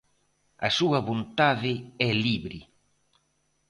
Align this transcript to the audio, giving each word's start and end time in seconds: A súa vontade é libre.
A 0.67 0.69
súa 0.77 0.99
vontade 1.09 1.73
é 2.09 2.11
libre. 2.25 2.59